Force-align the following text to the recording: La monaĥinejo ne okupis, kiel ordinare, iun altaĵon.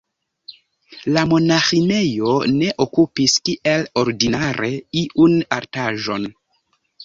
La 1.17 1.25
monaĥinejo 1.33 2.33
ne 2.55 2.73
okupis, 2.87 3.37
kiel 3.49 3.87
ordinare, 4.07 4.73
iun 5.07 5.41
altaĵon. 5.61 6.31